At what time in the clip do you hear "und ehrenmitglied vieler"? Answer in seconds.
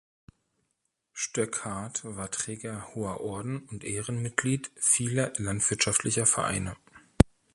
3.67-5.31